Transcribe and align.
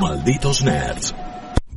Malditos 0.00 0.62
Nerds. 0.62 1.14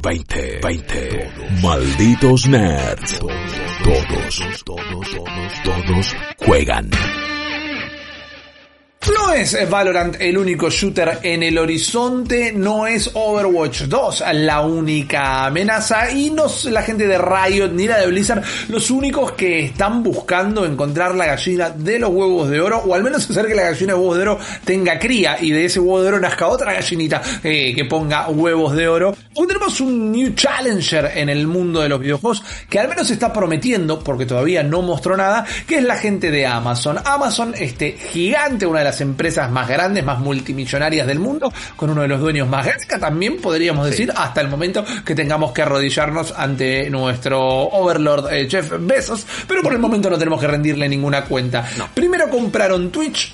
20, 0.01 0.59
20. 0.61 1.31
Malditos 1.61 2.47
Nerds. 2.47 3.19
Todos, 3.19 4.63
todos, 4.63 5.11
todos, 5.11 5.63
todos 5.63 6.15
juegan. 6.45 6.89
No 9.07 9.31
es 9.31 9.57
Valorant 9.69 10.17
el 10.19 10.37
único 10.37 10.69
shooter 10.69 11.19
en 11.23 11.41
el 11.41 11.57
horizonte, 11.57 12.51
no 12.51 12.85
es 12.85 13.09
Overwatch 13.13 13.83
2 13.83 14.23
la 14.33 14.59
única 14.59 15.45
amenaza 15.45 16.11
y 16.11 16.29
no 16.29 16.47
es 16.47 16.65
la 16.65 16.83
gente 16.83 17.07
de 17.07 17.17
Riot 17.17 17.71
ni 17.71 17.87
la 17.87 17.97
de 17.97 18.07
Blizzard 18.07 18.43
los 18.67 18.91
únicos 18.91 19.31
que 19.31 19.61
están 19.63 20.03
buscando 20.03 20.65
encontrar 20.65 21.15
la 21.15 21.27
gallina 21.27 21.69
de 21.69 21.97
los 21.97 22.09
huevos 22.09 22.49
de 22.49 22.59
oro 22.59 22.79
o 22.79 22.93
al 22.93 23.01
menos 23.01 23.29
hacer 23.29 23.47
que 23.47 23.55
la 23.55 23.71
gallina 23.71 23.93
de 23.93 23.99
huevos 23.99 24.17
de 24.17 24.23
oro 24.23 24.39
tenga 24.65 24.99
cría 24.99 25.37
y 25.39 25.51
de 25.51 25.63
ese 25.63 25.79
huevo 25.79 26.01
de 26.01 26.07
oro 26.09 26.19
nazca 26.19 26.47
otra 26.47 26.73
gallinita 26.73 27.21
eh, 27.41 27.73
que 27.73 27.85
ponga 27.85 28.27
huevos 28.27 28.75
de 28.75 28.89
oro. 28.89 29.15
Hoy 29.33 29.47
tenemos 29.47 29.79
un 29.79 30.11
new 30.11 30.33
challenger 30.33 31.13
en 31.15 31.29
el 31.29 31.47
mundo 31.47 31.79
de 31.79 31.87
los 31.87 32.01
videojuegos 32.01 32.43
que 32.69 32.79
al 32.79 32.89
menos 32.89 33.09
está 33.09 33.31
prometiendo, 33.31 33.99
porque 33.99 34.25
todavía 34.25 34.61
no 34.63 34.81
mostró 34.81 35.15
nada, 35.15 35.45
que 35.65 35.77
es 35.77 35.83
la 35.83 35.95
gente 35.95 36.31
de 36.31 36.45
Amazon. 36.45 36.97
Amazon, 37.05 37.53
este 37.57 37.93
gigante, 37.93 38.65
una 38.65 38.79
de 38.79 38.85
las 38.85 38.88
empresas 39.01 39.49
más 39.51 39.67
grandes, 39.67 40.03
más 40.03 40.19
multimillonarias 40.19 41.07
del 41.07 41.19
mundo, 41.19 41.51
con 41.75 41.89
uno 41.89 42.01
de 42.01 42.07
los 42.07 42.19
dueños 42.19 42.47
más 42.47 42.65
grandes, 42.65 42.87
también 42.99 43.37
podríamos 43.37 43.85
decir, 43.85 44.11
hasta 44.15 44.41
el 44.41 44.49
momento 44.49 44.83
que 45.05 45.15
tengamos 45.15 45.51
que 45.51 45.61
arrodillarnos 45.61 46.33
ante 46.35 46.89
nuestro 46.89 47.39
overlord 47.41 48.33
eh, 48.33 48.47
Jeff 48.49 48.71
Bezos, 48.79 49.25
pero 49.47 49.61
por 49.61 49.73
el 49.73 49.79
momento 49.79 50.09
no 50.09 50.17
tenemos 50.17 50.39
que 50.39 50.47
rendirle 50.47 50.87
ninguna 50.89 51.23
cuenta. 51.23 51.65
Primero 51.93 52.29
compraron 52.29 52.91
Twitch, 52.91 53.33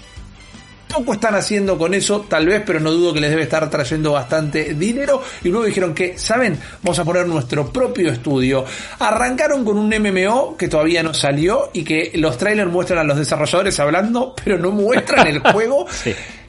poco 0.96 1.14
están 1.14 1.36
haciendo 1.36 1.78
con 1.78 1.94
eso, 1.94 2.22
tal 2.22 2.46
vez, 2.46 2.64
pero 2.66 2.80
no 2.80 2.92
dudo 2.92 3.14
que 3.14 3.20
les 3.20 3.30
debe 3.30 3.44
estar 3.44 3.70
trayendo 3.70 4.14
bastante 4.14 4.74
dinero. 4.74 5.22
Y 5.44 5.50
luego 5.50 5.66
dijeron 5.66 5.94
que, 5.94 6.18
¿saben? 6.18 6.58
Vamos 6.82 7.00
a 7.00 7.04
poner 7.04 7.28
nuestro 7.28 7.72
propio 7.72 8.12
estudio. 8.12 8.64
Arrancaron 9.00 9.66
con 9.66 9.78
un 9.78 9.90
MMO 9.90 10.56
que 10.58 10.68
todavía 10.68 11.04
no 11.04 11.14
salió 11.14 11.70
y 11.74 11.84
que 11.84 12.12
los 12.16 12.38
trailers 12.38 12.72
muestran 12.72 13.00
a 13.00 13.04
los 13.04 13.18
desarrolladores 13.18 13.80
hablando, 13.80 14.34
pero 14.44 14.58
no 14.58 14.72
muestran 14.72 15.28
el 15.28 15.40
juego. 15.52 15.86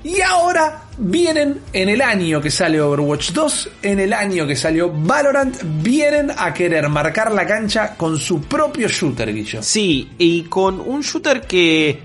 Y 0.05 0.21
ahora 0.21 0.85
vienen 0.99 1.63
en 1.73 1.89
el 1.89 2.01
año 2.01 2.41
que 2.41 2.51
sale 2.51 2.81
Overwatch 2.81 3.33
2, 3.33 3.71
en 3.83 3.99
el 3.99 4.13
año 4.13 4.47
que 4.47 4.55
salió 4.55 4.93
Valorant, 4.93 5.57
vienen 5.83 6.31
a 6.37 6.55
querer 6.55 6.89
marcar 6.89 7.33
la 7.33 7.45
cancha 7.45 7.97
con 7.97 8.17
su 8.17 8.43
propio 8.43 8.87
shooter, 8.87 9.35
Guillo. 9.35 9.61
Sí, 9.63 10.13
y 10.19 10.45
con 10.45 10.81
un 10.81 11.01
shooter 11.01 11.41
que 11.41 11.99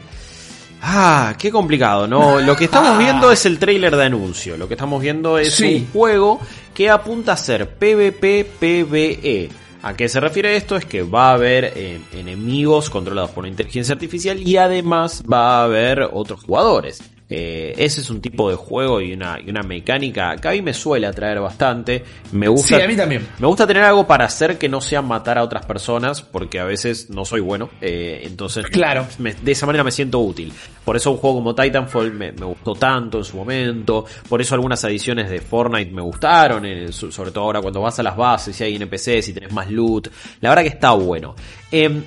Ah, 0.81 1.35
qué 1.37 1.51
complicado, 1.51 2.07
¿no? 2.07 2.39
Lo 2.41 2.55
que 2.55 2.65
estamos 2.65 2.97
viendo 2.97 3.31
es 3.31 3.45
el 3.45 3.59
trailer 3.59 3.95
de 3.95 4.05
anuncio. 4.05 4.57
Lo 4.57 4.67
que 4.67 4.73
estamos 4.73 5.01
viendo 5.01 5.37
es 5.37 5.59
un 5.59 5.87
juego 5.91 6.41
que 6.73 6.89
apunta 6.89 7.33
a 7.33 7.37
ser 7.37 7.69
PvP 7.69 8.45
PvE. 8.59 9.49
¿A 9.83 9.95
qué 9.95 10.07
se 10.09 10.19
refiere 10.19 10.55
esto? 10.55 10.75
Es 10.75 10.85
que 10.85 11.01
va 11.01 11.29
a 11.29 11.33
haber 11.33 11.73
eh, 11.75 11.99
enemigos 12.13 12.89
controlados 12.89 13.31
por 13.31 13.47
inteligencia 13.47 13.93
artificial 13.93 14.39
y 14.39 14.57
además 14.57 15.23
va 15.31 15.59
a 15.59 15.63
haber 15.63 16.07
otros 16.11 16.43
jugadores. 16.43 17.01
Eh, 17.33 17.73
ese 17.77 18.01
es 18.01 18.09
un 18.09 18.19
tipo 18.19 18.49
de 18.49 18.57
juego 18.57 18.99
y 18.99 19.13
una, 19.13 19.39
y 19.39 19.49
una 19.49 19.63
mecánica 19.63 20.35
que 20.35 20.49
a 20.49 20.51
mí 20.51 20.61
me 20.61 20.73
suele 20.73 21.07
atraer 21.07 21.39
bastante. 21.39 22.03
Me 22.33 22.49
gusta, 22.49 22.75
sí, 22.75 22.81
a 22.81 22.87
mí 22.87 22.97
también. 22.97 23.25
Me 23.39 23.47
gusta 23.47 23.65
tener 23.65 23.83
algo 23.83 24.05
para 24.05 24.25
hacer 24.25 24.57
que 24.57 24.67
no 24.67 24.81
sea 24.81 25.01
matar 25.01 25.37
a 25.37 25.43
otras 25.43 25.65
personas, 25.65 26.21
porque 26.21 26.59
a 26.59 26.65
veces 26.65 27.09
no 27.09 27.23
soy 27.23 27.39
bueno. 27.39 27.69
Eh, 27.79 28.23
entonces, 28.25 28.65
claro. 28.67 29.07
de 29.17 29.51
esa 29.51 29.65
manera 29.65 29.85
me 29.85 29.91
siento 29.91 30.19
útil. 30.19 30.51
Por 30.83 30.97
eso 30.97 31.11
un 31.11 31.17
juego 31.17 31.37
como 31.37 31.55
Titanfall 31.55 32.11
me, 32.11 32.31
gustó 32.31 32.75
tanto 32.75 33.19
en 33.19 33.23
su 33.23 33.37
momento. 33.37 34.05
Por 34.27 34.41
eso 34.41 34.55
algunas 34.55 34.83
ediciones 34.83 35.29
de 35.29 35.39
Fortnite 35.39 35.91
me 35.91 36.01
gustaron, 36.01 36.91
sobre 36.91 37.31
todo 37.31 37.45
ahora 37.45 37.61
cuando 37.61 37.79
vas 37.79 37.97
a 37.99 38.03
las 38.03 38.17
bases 38.17 38.59
y 38.59 38.63
hay 38.65 38.75
NPCs 38.75 39.29
y 39.29 39.33
tenés 39.33 39.53
más 39.53 39.71
loot. 39.71 40.09
La 40.41 40.49
verdad 40.49 40.63
que 40.63 40.69
está 40.69 40.91
bueno. 40.91 41.33
Eh, 41.71 42.01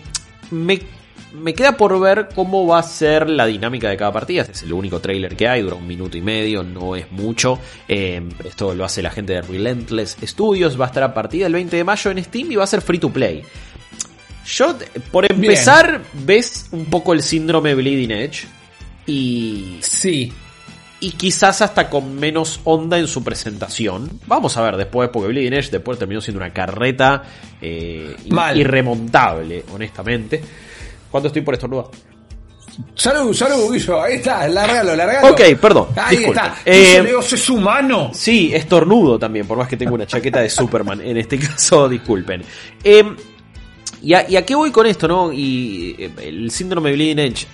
me 0.51 0.81
me 1.35 1.53
queda 1.53 1.77
por 1.77 1.99
ver 2.01 2.29
cómo 2.35 2.67
va 2.67 2.79
a 2.79 2.83
ser 2.83 3.29
la 3.29 3.47
dinámica 3.47 3.89
de 3.89 3.97
cada 3.97 4.13
partida. 4.13 4.43
Este 4.43 4.53
es 4.53 4.63
el 4.63 4.73
único 4.73 5.01
trailer 5.01 5.37
que 5.37 5.49
hay, 5.49 5.63
dura 5.63 5.77
un 5.77 5.87
minuto 5.87 6.17
y 6.17 6.21
medio, 6.21 6.63
no 6.63 6.95
es 6.95 7.11
mucho. 7.11 7.59
Eh, 7.89 8.23
esto 8.45 8.75
lo 8.75 8.85
hace 8.85 9.03
la 9.03 9.11
gente 9.11 9.35
de 9.35 9.43
Relentless 9.43 10.17
Studios. 10.23 10.81
Va 10.81 10.85
a 10.85 10.89
estar 10.89 11.03
a 11.03 11.13
partir 11.13 11.43
del 11.43 11.53
20 11.53 11.77
de 11.77 11.85
mayo 11.85 12.11
en 12.11 12.23
Steam 12.25 12.53
y 12.53 12.57
va 12.57 12.65
a 12.65 12.69
ser 12.69 12.81
free 12.81 12.99
to 12.99 13.11
play. 13.11 13.43
Yo, 14.47 14.77
por 15.11 15.31
empezar, 15.31 16.03
ves 16.13 16.69
un 16.71 16.85
poco 16.87 17.13
el 17.13 17.23
síndrome 17.23 17.75
Bleeding 17.75 18.13
Edge. 18.13 18.47
Y. 19.07 19.79
Sí. 19.81 20.33
Y 21.01 21.11
quizás 21.13 21.61
hasta 21.61 21.91
con 21.91 22.15
menos 22.15 22.61
onda 22.65 22.99
en 22.99 23.09
su 23.09 23.25
presentación. 23.25 24.21
Vamos 24.27 24.57
a 24.57 24.63
ver 24.63 24.77
después, 24.77 25.11
porque 25.13 25.29
Bleeding 25.29 25.55
Edge 25.55 25.71
después 25.71 25.99
terminó 25.99 26.21
siendo 26.21 26.39
una 26.39 26.53
carreta 26.53 27.25
eh, 27.61 28.17
irremontable, 28.55 29.65
honestamente. 29.73 30.41
¿Cuánto 31.15 31.29
estoy 31.29 31.43
por 31.43 31.55
estornudar? 31.55 31.87
Salud, 32.97 33.33
salud, 33.33 33.73
Guillo. 33.73 34.03
Ahí 34.03 34.15
está, 34.17 34.49
largalo, 34.49 34.97
largalo. 34.97 35.31
Ok, 35.31 35.43
perdón. 35.61 35.87
Ahí 35.95 36.25
está. 36.25 36.57
Eh, 36.65 37.05
es 37.21 37.49
humano. 37.51 38.11
Sí, 38.13 38.53
estornudo 38.53 39.17
también, 39.17 39.47
por 39.47 39.57
más 39.57 39.69
que 39.69 39.77
tengo 39.77 39.95
una 39.95 40.09
chaqueta 40.09 40.41
de 40.41 40.51
Superman. 40.51 41.01
En 41.03 41.17
este 41.17 41.39
caso, 41.39 41.89
disculpen. 41.89 42.43
Eh, 42.83 43.05
y, 44.03 44.13
a, 44.13 44.45
qué 44.45 44.57
voy 44.57 44.73
con 44.73 44.87
esto, 44.87 45.07
no? 45.07 45.33
Y 45.33 45.95
eh, 45.97 46.11
el 46.21 46.51
síndrome 46.51 46.91
de 46.91 46.97
Bleeding 46.97 47.19
Edge. 47.21 47.47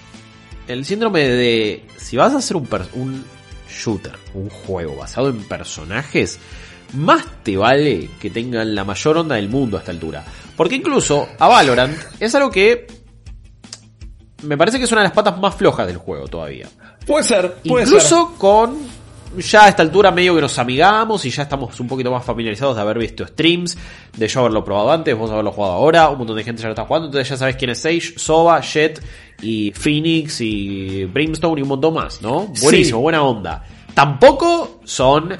El 0.66 0.86
síndrome 0.86 1.28
de. 1.28 1.84
Si 1.98 2.16
vas 2.16 2.32
a 2.32 2.38
hacer 2.38 2.56
un, 2.56 2.66
un 2.94 3.24
shooter, 3.68 4.14
un 4.32 4.48
juego 4.48 4.96
basado 4.96 5.28
en 5.28 5.44
personajes, 5.44 6.38
más 6.94 7.26
te 7.42 7.58
vale 7.58 8.08
que 8.18 8.30
tengan 8.30 8.74
la 8.74 8.84
mayor 8.84 9.18
onda 9.18 9.34
del 9.34 9.50
mundo 9.50 9.76
a 9.76 9.80
esta 9.80 9.92
altura. 9.92 10.24
Porque 10.56 10.76
incluso 10.76 11.28
a 11.38 11.46
Valorant 11.46 11.98
es 12.18 12.34
algo 12.34 12.50
que 12.50 12.99
me 14.42 14.56
parece 14.56 14.78
que 14.78 14.84
es 14.84 14.92
una 14.92 15.02
de 15.02 15.08
las 15.08 15.14
patas 15.14 15.38
más 15.38 15.54
flojas 15.54 15.86
del 15.86 15.98
juego 15.98 16.28
todavía. 16.28 16.68
Puede 17.06 17.24
ser, 17.24 17.54
puede 17.66 17.84
Incluso 17.84 18.34
con 18.38 18.76
ya 19.36 19.64
a 19.64 19.68
esta 19.68 19.82
altura 19.82 20.10
medio 20.10 20.34
que 20.34 20.40
nos 20.40 20.58
amigamos 20.58 21.24
y 21.24 21.30
ya 21.30 21.44
estamos 21.44 21.78
un 21.78 21.86
poquito 21.86 22.10
más 22.10 22.24
familiarizados 22.24 22.74
de 22.74 22.82
haber 22.82 22.98
visto 22.98 23.26
streams, 23.26 23.76
de 24.16 24.28
yo 24.28 24.40
haberlo 24.40 24.64
probado 24.64 24.90
antes, 24.90 25.16
vos 25.16 25.30
haberlo 25.30 25.52
jugado 25.52 25.74
ahora, 25.74 26.08
un 26.08 26.18
montón 26.18 26.36
de 26.36 26.44
gente 26.44 26.60
ya 26.62 26.68
lo 26.68 26.72
está 26.72 26.84
jugando, 26.84 27.06
entonces 27.06 27.28
ya 27.28 27.36
sabes 27.36 27.56
quién 27.56 27.70
es 27.70 27.80
Sage, 27.80 28.14
Soba, 28.16 28.60
Jet 28.60 29.00
y 29.40 29.72
Phoenix 29.72 30.40
y 30.40 31.04
Brimstone 31.04 31.60
y 31.60 31.62
un 31.62 31.68
montón 31.68 31.94
más, 31.94 32.20
¿no? 32.20 32.46
Buenísimo, 32.60 33.00
buena 33.00 33.22
onda. 33.22 33.64
Tampoco 33.94 34.80
son 34.84 35.36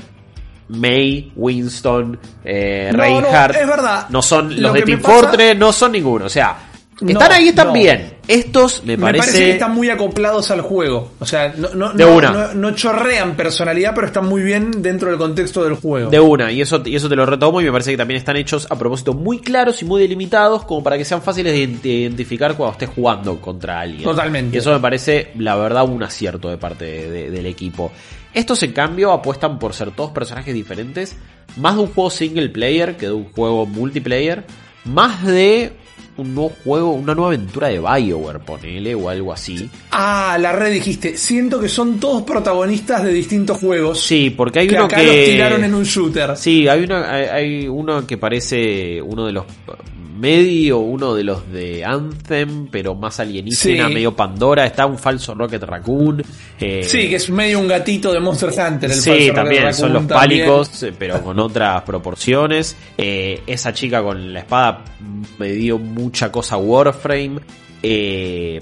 May, 0.69 1.33
Winston, 1.35 2.19
eh, 2.45 2.91
Reinhardt. 2.93 3.55
No, 3.55 3.61
es 3.61 3.67
verdad. 3.67 4.07
No 4.09 4.23
son 4.23 4.63
los 4.63 4.73
de 4.73 4.83
Team 4.83 5.01
Fortress, 5.01 5.57
no 5.57 5.73
son 5.73 5.93
ninguno. 5.93 6.27
O 6.27 6.29
sea, 6.29 6.70
están 7.07 7.33
ahí, 7.33 7.49
están 7.49 7.73
bien. 7.73 8.15
Estos 8.29 8.85
me, 8.85 8.97
parece... 8.97 9.39
que 9.39 9.51
están 9.53 9.75
muy 9.75 9.91
acoplados 9.91 10.51
al 10.51 10.61
juego. 10.61 11.13
O 11.19 11.27
sea, 11.27 11.53
no, 11.57 11.93
no, 11.93 12.55
no, 12.55 12.75
chorrean 12.75 13.35
personalidad, 13.35 13.93
pero 13.95 14.07
están 14.07 14.27
muy 14.27 14.43
bien 14.43 14.83
dentro 14.83 15.09
del 15.09 15.19
contexto 15.19 15.65
del 15.65 15.75
juego. 15.75 16.11
De 16.11 16.21
una, 16.21 16.53
y 16.53 16.61
eso, 16.61 16.81
y 16.85 16.95
eso 16.95 17.09
te 17.09 17.17
lo 17.17 17.27
retomo 17.27 17.61
y 17.61 17.65
me 17.65 17.73
parece 17.73 17.91
que 17.91 17.97
también 17.97 18.19
están 18.19 18.37
hechos 18.37 18.67
a 18.71 18.79
propósito 18.79 19.15
muy 19.15 19.41
claros 19.41 19.83
y 19.83 19.85
muy 19.85 20.01
delimitados 20.01 20.65
como 20.65 20.83
para 20.83 20.97
que 20.97 21.05
sean 21.05 21.23
fáciles 21.23 21.53
de 21.83 21.89
identificar 21.89 22.55
cuando 22.57 22.73
estés 22.73 22.91
jugando 22.91 23.41
contra 23.41 23.81
alguien. 23.81 24.05
Totalmente. 24.05 24.57
Y 24.57 24.61
eso 24.61 24.73
me 24.73 24.81
parece, 24.81 25.33
la 25.39 25.57
verdad, 25.57 25.89
un 25.89 26.03
acierto 26.03 26.49
de 26.51 26.59
parte 26.59 27.31
del 27.31 27.47
equipo. 27.47 27.91
Estos, 28.33 28.63
en 28.63 28.73
cambio, 28.73 29.13
apuestan 29.13 29.59
por 29.59 29.75
ser 29.75 29.91
todos 29.91 30.13
personajes 30.13 30.55
diferentes, 30.55 31.17
más 31.57 31.75
de 31.75 31.83
un 31.83 31.89
juego 31.89 32.11
single 32.11 32.49
player 32.51 32.97
que 32.97 33.07
de 33.07 33.13
un 33.13 33.33
juego 33.33 33.67
multiplayer, 33.67 34.45
más 34.85 35.27
de 35.27 35.73
un 36.21 36.35
nuevo 36.35 36.53
juego, 36.65 36.93
una 36.93 37.15
nueva 37.15 37.29
aventura 37.35 37.69
de 37.69 37.79
Bioware, 37.79 38.39
ponele, 38.41 38.95
o 38.95 39.09
algo 39.09 39.33
así. 39.33 39.69
Ah, 39.91 40.37
la 40.41 40.53
red 40.53 40.73
dijiste. 40.73 41.17
Siento 41.17 41.61
que 41.61 41.69
son 41.69 41.99
todos 41.99 42.23
protagonistas 42.23 43.05
de 43.05 43.13
distintos 43.13 43.59
juegos. 43.59 44.01
Sí, 44.01 44.31
porque 44.31 44.61
hay 44.61 44.69
uno 44.69 44.89
que. 44.89 45.27
tiraron 45.31 45.65
en 45.65 45.75
un 45.75 45.85
shooter. 45.85 46.37
Sí, 46.37 46.69
hay 46.69 46.85
uno, 46.85 46.97
hay 47.05 47.69
uno 47.69 48.07
que 48.07 48.17
parece 48.19 49.01
uno 49.03 49.27
de 49.27 49.33
los 49.33 49.45
medio 50.21 50.79
uno 50.79 51.15
de 51.15 51.25
los 51.25 51.51
de 51.51 51.85
Anthem, 51.85 52.69
pero 52.71 52.95
más 52.95 53.19
alienígena, 53.21 53.89
Sí. 53.89 53.95
medio 53.95 54.15
Pandora. 54.15 54.67
Está 54.67 54.87
un 54.87 54.99
falso 54.99 55.35
Rocket 55.35 55.63
Raccoon. 55.63 56.23
eh, 56.61 56.83
Sí, 56.85 57.09
que 57.09 57.17
es 57.17 57.31
medio 57.31 57.59
un 57.59 57.69
gatito 57.69 58.13
de 58.13 58.21
Monster 58.21 58.51
Hunter. 58.51 58.91
El 58.91 58.97
Sí, 58.97 59.11
falso 59.11 59.33
también, 59.35 59.63
Rocket 59.63 59.75
son 59.77 59.93
los 59.95 60.03
Raccoon 60.03 60.21
pálicos, 60.21 60.83
eh, 60.83 60.93
pero 60.99 61.23
con 61.23 61.39
otras 61.39 61.83
proporciones. 61.83 62.77
Eh, 62.99 63.43
esa 63.47 63.73
chica 63.73 64.03
con 64.03 64.33
la 64.33 64.41
espada 64.41 64.85
me 65.39 65.53
dio 65.53 65.79
mucha 65.79 66.31
cosa 66.31 66.57
Warframe. 66.59 67.41
Eh, 67.83 68.61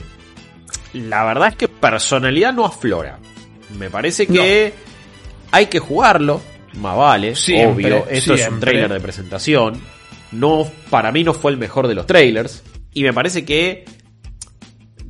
la 0.95 1.25
verdad 1.25 1.49
es 1.49 1.57
que 1.57 1.69
personalidad 1.69 2.53
no 2.53 2.65
aflora. 2.65 3.19
Me 3.79 3.91
parece 3.91 4.27
que 4.27 4.73
hay 5.51 5.67
que 5.67 5.79
jugarlo, 5.79 6.41
más 6.75 6.97
vale, 6.97 7.35
Siempre, 7.35 7.67
obvio. 7.93 8.07
Esto 8.09 8.35
es 8.35 8.49
un 8.49 8.61
trailer 8.61 8.93
de 8.93 9.01
presentación. 9.01 9.98
No, 10.33 10.67
para 10.91 11.13
mí 11.13 11.25
no 11.25 11.35
fue 11.35 11.53
el 11.53 11.59
mejor 11.59 11.89
de 11.89 11.95
los 11.95 12.07
trailers. 12.07 12.63
Y 12.93 13.03
me 13.03 13.13
parece 13.13 13.45
que 13.45 13.85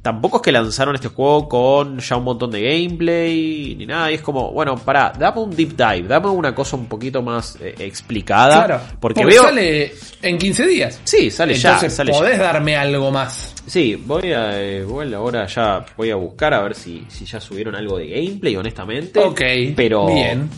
tampoco 0.03 0.39
es 0.39 0.43
que 0.43 0.53
lanzaron 0.53 0.95
este 0.95 1.09
juego 1.09 1.49
con 1.49 1.99
ya 1.99 2.17
un 2.17 2.25
montón 2.25 2.51
de 2.51 2.63
gameplay 2.63 3.75
ni 3.77 3.87
nada. 3.87 4.11
Y 4.11 4.15
es 4.15 4.21
como, 4.23 4.53
bueno, 4.53 4.77
pará, 4.77 5.13
dame 5.19 5.41
un 5.41 5.51
deep 5.55 5.77
dive, 5.77 6.09
dame 6.09 6.29
una 6.29 6.55
cosa 6.55 6.77
un 6.77 6.87
poquito 6.87 7.23
más 7.23 7.57
eh, 7.61 7.75
explicada. 7.79 8.65
Claro, 8.65 8.83
porque, 9.01 9.21
porque 9.21 9.35
veo. 9.35 9.43
sale 9.43 9.93
en 10.23 10.39
15 10.39 10.67
días. 10.67 11.01
Sí, 11.05 11.31
sale 11.31 11.55
Entonces 11.55 11.91
ya. 11.93 11.97
Sale 11.97 12.13
podés 12.13 12.39
ya. 12.39 12.43
darme 12.45 12.77
algo 12.77 13.11
más. 13.11 13.55
Sí, 13.67 13.97
voy 13.97 14.33
a. 14.33 14.63
eh, 14.63 14.85
bueno, 14.85 15.19
ahora 15.19 15.47
ya 15.47 15.85
voy 15.97 16.11
a 16.11 16.17
buscar 16.17 16.55
a 16.55 16.63
ver 16.63 16.75
si, 16.75 17.05
si 17.09 17.25
ya 17.27 17.41
subieron 17.41 17.75
algo 17.75 17.99
de 17.99 18.09
gameplay, 18.09 18.57
honestamente. 18.57 19.21
Ok, 19.21 19.43
Pero. 19.77 20.07
bien. 20.07 20.49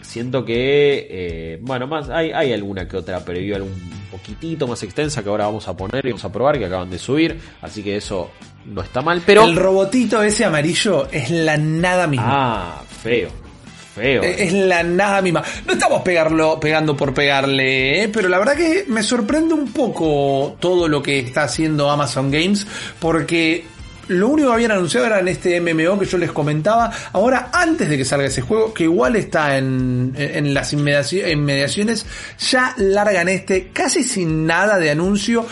Siento 0.00 0.44
que, 0.44 1.06
eh, 1.10 1.58
bueno, 1.60 1.86
más 1.86 2.08
hay, 2.08 2.30
hay 2.30 2.52
alguna 2.52 2.88
que 2.88 2.96
otra 2.96 3.22
preview, 3.22 3.56
algún 3.56 3.97
poquitito 4.10 4.66
más 4.66 4.82
extensa 4.82 5.22
que 5.22 5.28
ahora 5.28 5.46
vamos 5.46 5.68
a 5.68 5.76
poner 5.76 6.04
y 6.06 6.10
vamos 6.10 6.24
a 6.24 6.32
probar 6.32 6.58
que 6.58 6.66
acaban 6.66 6.90
de 6.90 6.98
subir, 6.98 7.38
así 7.62 7.82
que 7.82 7.96
eso 7.96 8.30
no 8.66 8.82
está 8.82 9.00
mal, 9.02 9.22
pero 9.24 9.44
El 9.44 9.56
robotito 9.56 10.22
ese 10.22 10.44
amarillo 10.44 11.08
es 11.10 11.30
la 11.30 11.56
nada 11.56 12.06
misma. 12.06 12.26
ah, 12.28 12.82
feo, 13.02 13.28
feo. 13.94 14.22
Eh, 14.22 14.44
Es 14.44 14.52
la 14.52 14.82
nada 14.82 15.22
misma. 15.22 15.42
No 15.66 15.72
estamos 15.72 16.02
pegarlo, 16.02 16.58
pegando 16.60 16.96
por 16.96 17.14
pegarle, 17.14 18.02
¿eh? 18.04 18.08
pero 18.08 18.28
la 18.28 18.38
verdad 18.38 18.56
que 18.56 18.84
me 18.88 19.02
sorprende 19.02 19.54
un 19.54 19.72
poco 19.72 20.56
todo 20.60 20.88
lo 20.88 21.02
que 21.02 21.18
está 21.20 21.44
haciendo 21.44 21.90
Amazon 21.90 22.30
Games, 22.30 22.66
porque 22.98 23.64
lo 24.08 24.28
único 24.28 24.48
que 24.48 24.54
habían 24.54 24.72
anunciado 24.72 25.06
era 25.06 25.20
en 25.20 25.28
este 25.28 25.60
MMO 25.60 25.98
que 25.98 26.06
yo 26.06 26.18
les 26.18 26.32
comentaba. 26.32 26.90
Ahora, 27.12 27.50
antes 27.52 27.88
de 27.88 27.96
que 27.96 28.04
salga 28.04 28.26
ese 28.26 28.40
juego, 28.42 28.74
que 28.74 28.84
igual 28.84 29.16
está 29.16 29.56
en, 29.56 30.14
en 30.16 30.52
las 30.54 30.74
inmediaci- 30.74 31.30
inmediaciones, 31.30 32.06
ya 32.38 32.74
largan 32.78 33.28
este 33.28 33.68
casi 33.68 34.02
sin 34.02 34.46
nada 34.46 34.78
de 34.78 34.90
anuncio. 34.90 35.46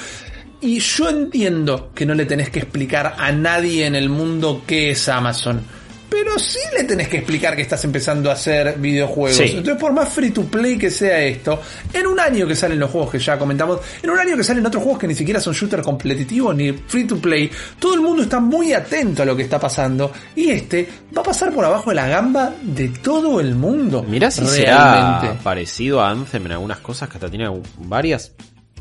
Y 0.61 0.79
yo 0.79 1.09
entiendo 1.11 1.91
que 1.95 2.07
no 2.07 2.15
le 2.15 2.25
tenés 2.25 2.49
que 2.51 2.61
explicar 2.61 3.15
a 3.19 3.31
nadie 3.31 3.87
en 3.87 3.95
el 3.95 4.09
mundo 4.09 4.63
qué 4.67 4.91
es 4.91 5.09
Amazon. 5.09 5.63
Pero 6.09 6.39
sí 6.39 6.59
le 6.77 6.85
tenés 6.85 7.09
que 7.09 7.19
explicar 7.19 7.57
que 7.57 7.63
estás 7.63 7.85
empezando 7.85 8.31
a 8.31 8.35
hacer 8.35 8.79
videojuegos. 8.79 9.37
Sí. 9.37 9.45
Entonces, 9.57 9.77
por 9.77 9.93
más 9.93 10.09
free 10.09 10.31
to 10.31 10.45
play 10.45 10.79
que 10.79 10.91
sea 10.91 11.21
esto, 11.23 11.61
en 11.93 12.07
un 12.07 12.21
año 12.21 12.47
que 12.47 12.55
salen 12.55 12.79
los 12.79 12.91
juegos 12.91 13.11
que 13.11 13.19
ya 13.19 13.39
comentamos, 13.39 13.81
en 14.03 14.11
un 14.11 14.19
año 14.19 14.37
que 14.37 14.45
salen 14.45 14.65
otros 14.65 14.83
juegos 14.83 15.01
que 15.01 15.09
ni 15.09 15.15
siquiera 15.15 15.41
son 15.41 15.55
shooter 15.55 15.83
competitivos 15.83 16.55
ni 16.55 16.73
free 16.73 17.05
to 17.05 17.19
play, 17.19 17.51
todo 17.79 17.95
el 17.95 18.01
mundo 18.01 18.23
está 18.23 18.41
muy 18.41 18.73
atento 18.73 19.23
a 19.23 19.27
lo 19.27 19.37
que 19.37 19.43
está 19.43 19.59
pasando. 19.59 20.13
Y 20.35 20.51
este 20.51 20.89
va 21.17 21.23
a 21.23 21.25
pasar 21.25 21.53
por 21.53 21.65
abajo 21.65 21.91
de 21.91 21.97
la 21.97 22.09
gamba 22.09 22.55
de 22.63 22.89
todo 22.89 23.41
el 23.41 23.55
mundo. 23.55 24.03
Mirá 24.03 24.31
si 24.31 24.43
realmente. 24.43 25.27
será 25.27 25.39
parecido 25.43 26.01
a 26.01 26.11
Anthem 26.11 26.47
en 26.47 26.53
algunas 26.53 26.79
cosas, 26.79 27.09
que 27.09 27.17
hasta 27.17 27.29
tiene 27.29 27.51
varias 27.79 28.33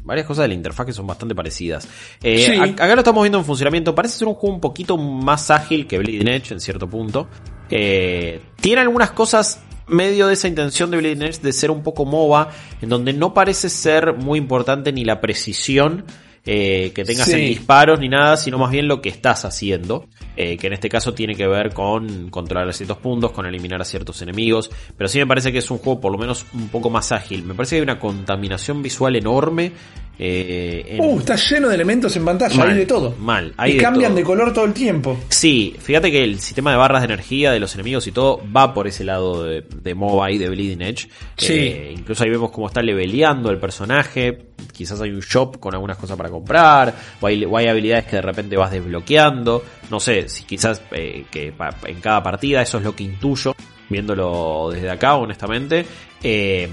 varias 0.05 0.25
cosas 0.25 0.43
de 0.43 0.47
la 0.49 0.53
interfaz 0.53 0.85
que 0.85 0.93
son 0.93 1.05
bastante 1.07 1.35
parecidas. 1.35 1.87
Eh, 2.23 2.37
Sí. 2.45 2.51
ac- 2.53 2.73
Acá 2.75 2.93
lo 2.95 3.01
estamos 3.01 3.23
viendo 3.23 3.39
en 3.39 3.45
funcionamiento. 3.45 3.93
Parece 3.93 4.19
ser 4.19 4.27
un 4.27 4.35
juego 4.35 4.55
un 4.55 4.61
poquito 4.61 4.97
más 4.97 5.49
ágil 5.51 5.87
que 5.87 5.97
Bleeding 5.97 6.27
Edge 6.27 6.53
en 6.53 6.59
cierto 6.59 6.87
punto. 6.87 7.27
Eh, 7.69 8.39
tiene 8.61 8.81
algunas 8.81 9.11
cosas 9.11 9.59
medio 9.87 10.27
de 10.27 10.33
esa 10.33 10.47
intención 10.47 10.89
de 10.91 10.97
Bleeding 10.97 11.23
Edge 11.23 11.41
de 11.41 11.51
ser 11.53 11.71
un 11.71 11.83
poco 11.83 12.05
MOBA, 12.05 12.49
en 12.81 12.89
donde 12.89 13.13
no 13.13 13.33
parece 13.33 13.69
ser 13.69 14.13
muy 14.13 14.39
importante 14.39 14.91
ni 14.93 15.03
la 15.05 15.21
precisión 15.21 16.05
eh, 16.45 16.92
que 16.94 17.03
tengas 17.03 17.25
Sí. 17.27 17.33
en 17.33 17.39
disparos 17.47 18.00
ni 18.00 18.07
nada, 18.09 18.38
sino 18.38 18.57
más 18.57 18.71
bien 18.71 18.88
lo 18.88 19.01
que 19.01 19.09
estás 19.09 19.45
haciendo, 19.45 20.07
eh, 20.38 20.57
que 20.57 20.68
en 20.68 20.74
este 20.74 20.89
caso 20.89 21.13
tiene 21.13 21.33
que 21.36 21.47
ver 21.47 21.74
con 21.74 22.30
controlar 22.30 22.71
ciertos 22.74 22.97
puntos, 22.97 23.31
con 23.31 23.45
eliminar 23.45 23.81
a 23.81 23.86
ciertos 23.86 24.21
enemigos, 24.21 24.69
pero 24.97 25.07
sí 25.07 25.18
me 25.18 25.25
parece 25.27 25.51
que 25.51 25.57
es 25.59 25.71
un 25.71 25.80
juego 25.80 26.00
por 26.00 26.12
lo 26.12 26.18
menos 26.18 26.45
un 26.53 26.68
poco 26.69 26.89
más 26.89 27.12
ágil. 27.12 27.44
Me 27.44 27.53
parece 27.56 27.75
que 27.75 27.80
hay 27.80 27.83
una 27.83 28.00
contaminación 28.00 28.81
visual 28.83 29.15
enorme. 29.15 29.71
Eh, 30.17 30.85
en- 30.89 31.01
Uh, 31.01 31.19
está 31.19 31.35
lleno 31.35 31.67
de 31.69 31.75
elementos 31.75 32.15
en 32.15 32.23
pantalla, 32.25 32.57
Mal, 32.57 32.69
hay 32.69 32.75
de 32.77 32.85
todo. 32.85 33.15
mal, 33.19 33.53
hay 33.57 33.71
y 33.71 33.75
de 33.75 33.81
cambian 33.83 34.12
todo. 34.12 34.17
de 34.17 34.23
color 34.23 34.53
todo 34.53 34.65
el 34.65 34.73
tiempo. 34.73 35.17
Sí, 35.29 35.75
fíjate 35.79 36.12
que 36.12 36.23
el 36.23 36.39
sistema 36.39 36.71
de 36.71 36.77
barras 36.77 37.01
de 37.01 37.06
energía 37.13 37.51
de 37.51 37.59
los 37.59 37.73
enemigos 37.75 38.07
y 38.07 38.12
todo 38.12 38.41
va 38.56 38.73
por 38.73 38.88
ese 38.88 39.03
lado 39.03 39.44
de, 39.44 39.62
de 39.62 39.94
MOBA 39.95 40.31
y 40.31 40.38
de 40.38 40.50
Bleeding 40.50 40.81
Edge. 40.81 41.09
Sí. 41.38 41.53
Eh, 41.53 41.94
incluso 41.97 42.23
ahí 42.23 42.29
vemos 42.29 42.51
cómo 42.51 42.67
está 42.67 42.81
leveleando 42.81 43.50
el 43.51 43.57
personaje. 43.59 44.45
Quizás 44.71 45.00
hay 45.01 45.12
un 45.12 45.19
shop 45.21 45.59
con 45.59 45.73
algunas 45.73 45.97
cosas 45.97 46.15
para 46.17 46.29
comprar. 46.29 46.94
O 47.21 47.27
hay, 47.27 47.44
o 47.45 47.57
hay 47.57 47.67
habilidades 47.67 48.06
que 48.06 48.15
de 48.17 48.21
repente 48.21 48.56
vas 48.57 48.71
desbloqueando. 48.71 49.63
No 49.89 50.00
sé, 50.00 50.29
si 50.29 50.44
quizás 50.45 50.81
eh, 50.91 51.25
que 51.29 51.51
pa- 51.51 51.75
en 51.85 52.00
cada 52.01 52.21
partida 52.23 52.62
eso 52.62 52.77
es 52.77 52.83
lo 52.83 52.95
que 52.95 53.03
intuyo. 53.03 53.53
Viéndolo 53.89 54.69
desde 54.73 54.89
acá, 54.89 55.15
honestamente. 55.15 55.85
Eh, 56.23 56.69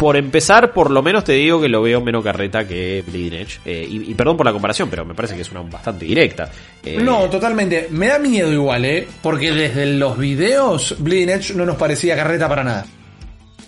por 0.00 0.16
empezar, 0.16 0.72
por 0.72 0.90
lo 0.90 1.02
menos 1.02 1.24
te 1.24 1.32
digo 1.32 1.60
que 1.60 1.68
lo 1.68 1.82
veo 1.82 2.00
menos 2.00 2.24
carreta 2.24 2.66
que 2.66 3.04
Bleeding 3.06 3.34
Edge. 3.34 3.60
Eh, 3.66 3.86
y, 3.86 4.10
y 4.10 4.14
perdón 4.14 4.34
por 4.38 4.46
la 4.46 4.52
comparación, 4.52 4.88
pero 4.88 5.04
me 5.04 5.12
parece 5.14 5.34
que 5.34 5.42
es 5.42 5.50
una 5.50 5.60
bastante 5.60 6.06
directa. 6.06 6.50
Eh, 6.82 6.96
No, 7.02 7.28
totalmente. 7.28 7.88
Me 7.90 8.06
da 8.06 8.18
miedo 8.18 8.50
igual, 8.50 8.86
¿eh? 8.86 9.06
Porque 9.20 9.52
desde 9.52 9.84
los 9.98 10.16
videos, 10.16 10.96
Bleeding 10.98 11.28
Edge 11.28 11.54
no 11.54 11.66
nos 11.66 11.76
parecía 11.76 12.16
carreta 12.16 12.48
para 12.48 12.64
nada. 12.64 12.86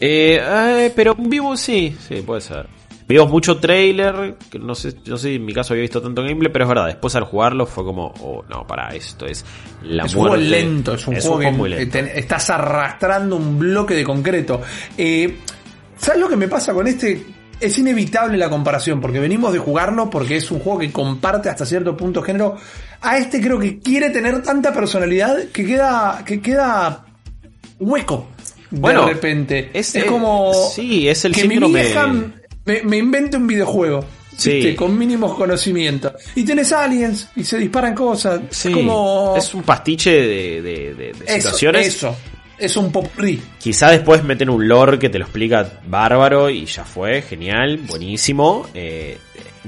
eh, 0.00 0.90
pero 0.96 1.14
vimos, 1.18 1.60
sí, 1.60 1.94
sí, 2.08 2.22
puede 2.22 2.40
ser. 2.40 2.66
Vimos 3.06 3.28
mucho 3.28 3.58
trailer, 3.58 4.36
que 4.50 4.58
no 4.58 4.74
sé, 4.74 4.94
no 5.04 5.18
sé 5.18 5.28
si 5.28 5.34
en 5.34 5.44
mi 5.44 5.52
caso 5.52 5.74
había 5.74 5.82
visto 5.82 6.00
tanto 6.00 6.22
gameplay, 6.22 6.50
pero 6.50 6.64
es 6.64 6.68
verdad, 6.70 6.86
después 6.86 7.14
al 7.14 7.24
jugarlo 7.24 7.66
fue 7.66 7.84
como, 7.84 8.06
oh, 8.20 8.42
no, 8.48 8.66
para 8.66 8.88
esto 8.94 9.26
es 9.26 9.44
la 9.82 10.04
es 10.04 10.14
un 10.14 10.20
juego 10.20 10.36
muerte. 10.36 10.50
lento, 10.50 10.94
es 10.94 11.06
un 11.06 11.16
juego 11.20 11.38
que 11.40 11.50
muy 11.50 11.68
lento. 11.68 11.98
estás 11.98 12.48
arrastrando 12.48 13.36
un 13.36 13.58
bloque 13.58 13.94
de 13.94 14.04
concreto. 14.04 14.62
Eh, 14.96 15.36
¿Sabes 16.02 16.20
lo 16.20 16.28
que 16.28 16.36
me 16.36 16.48
pasa 16.48 16.74
con 16.74 16.86
este? 16.86 17.24
Es 17.60 17.78
inevitable 17.78 18.36
la 18.36 18.50
comparación, 18.50 19.00
porque 19.00 19.20
venimos 19.20 19.52
de 19.52 19.60
jugarlo, 19.60 20.10
porque 20.10 20.36
es 20.36 20.50
un 20.50 20.58
juego 20.58 20.80
que 20.80 20.90
comparte 20.90 21.48
hasta 21.48 21.64
cierto 21.64 21.96
punto 21.96 22.20
género. 22.20 22.56
A 23.00 23.18
este 23.18 23.40
creo 23.40 23.58
que 23.58 23.78
quiere 23.78 24.10
tener 24.10 24.42
tanta 24.42 24.72
personalidad 24.72 25.36
que 25.52 25.64
queda, 25.64 26.22
que 26.26 26.40
queda 26.40 27.06
hueco. 27.78 28.28
Bueno, 28.70 29.06
de 29.06 29.12
repente. 29.12 29.70
es- 29.72 29.94
Es, 29.94 30.04
como 30.04 30.52
sí, 30.74 31.08
es 31.08 31.24
el 31.24 31.32
que 31.34 31.44
mi 31.46 31.54
síndrome- 31.56 31.82
vieja 31.82 32.06
me, 32.64 32.82
me 32.82 32.96
invente 32.96 33.36
un 33.36 33.46
videojuego. 33.46 34.04
Sí. 34.36 34.74
Con 34.74 34.98
mínimos 34.98 35.34
conocimientos. 35.34 36.14
Y 36.34 36.42
tenés 36.42 36.72
aliens 36.72 37.28
y 37.36 37.44
se 37.44 37.58
disparan 37.58 37.94
cosas. 37.94 38.40
Sí, 38.50 38.68
es 38.70 38.74
como. 38.74 39.34
es 39.36 39.54
un 39.54 39.62
pastiche 39.62 40.10
de, 40.10 40.62
de- 40.62 40.94
de- 40.94 41.12
de 41.12 41.24
Eso, 41.26 41.34
situaciones. 41.50 41.86
eso. 41.86 42.16
Es 42.62 42.76
un 42.76 42.92
popurrí. 42.92 43.42
Quizá 43.58 43.90
después 43.90 44.22
meten 44.22 44.48
un 44.48 44.68
lore 44.68 44.98
que 44.98 45.08
te 45.08 45.18
lo 45.18 45.24
explica 45.24 45.68
bárbaro 45.86 46.48
y 46.48 46.64
ya 46.66 46.84
fue, 46.84 47.20
genial, 47.22 47.78
buenísimo. 47.88 48.68
Eh, 48.72 49.18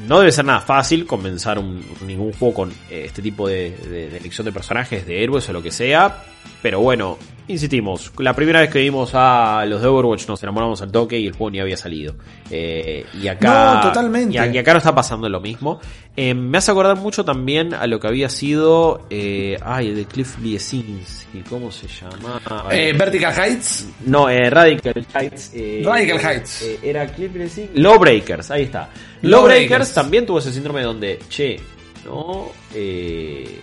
no 0.06 0.20
debe 0.20 0.30
ser 0.32 0.44
nada 0.44 0.60
fácil 0.60 1.04
comenzar 1.06 1.58
un, 1.58 1.84
ningún 2.06 2.32
juego 2.32 2.54
con 2.54 2.70
eh, 2.90 3.02
este 3.06 3.20
tipo 3.20 3.48
de, 3.48 3.70
de- 3.72 4.10
de 4.10 4.16
elección 4.16 4.44
de 4.44 4.52
personajes, 4.52 5.06
de 5.06 5.22
héroes 5.24 5.48
o 5.48 5.52
lo 5.52 5.62
que 5.62 5.70
sea. 5.72 6.22
Pero 6.64 6.80
bueno, 6.80 7.18
insistimos, 7.47 8.11
la 8.16 8.33
primera 8.33 8.59
vez 8.62 8.71
que 8.71 8.78
vimos 8.78 9.11
a 9.12 9.66
los 9.68 9.83
de 9.83 9.87
Overwatch 9.88 10.26
nos 10.28 10.42
enamoramos 10.42 10.80
al 10.80 10.90
toque 10.90 11.18
y 11.18 11.26
el 11.26 11.33
juego 11.33 11.50
ni 11.50 11.61
había 11.61 11.76
salido. 11.76 12.14
Eh, 12.50 13.04
y 13.21 13.28
acá, 13.28 13.75
No, 13.75 13.80
totalmente. 13.83 14.35
Y, 14.35 14.38
acá 14.56 14.73
no 14.73 14.78
está 14.78 14.94
pasando 14.94 15.28
lo 15.28 15.42
mismo. 15.42 15.78
Eh, 16.16 16.33
me 16.33 16.56
hace 16.56 16.71
acordar 16.71 16.97
mucho 16.97 17.23
también 17.23 17.75
a 17.75 17.87
lo 17.87 18.00
que 18.00 18.06
había 18.06 18.30
sido, 18.30 19.06
eh, 19.11 19.59
ay, 19.62 19.88
el 19.88 19.97
de 19.97 20.04
Cliff 20.06 20.38
Bliesinski, 20.38 21.40
¿cómo 21.50 21.71
se 21.71 21.87
llama? 21.87 22.40
Eh, 22.73 22.94
Vertical 22.97 23.35
Heights. 23.38 23.87
No, 24.06 24.30
eh, 24.30 24.49
Radical 24.49 25.06
Heights. 25.14 25.50
eh, 25.54 25.83
Radical 25.85 26.18
Heights. 26.18 26.62
eh, 26.62 26.78
era 26.83 27.06
Cliff 27.09 27.30
Blessing. 27.30 27.68
Lawbreakers, 27.75 28.50
ahí 28.50 28.62
está. 28.62 28.88
Lawbreakers. 29.21 29.30
Lawbreakers 29.30 29.92
también 29.92 30.25
tuvo 30.25 30.38
ese 30.38 30.50
síndrome 30.50 30.80
donde, 30.80 31.18
che, 31.28 31.61
no, 32.06 32.47
eh, 32.75 33.61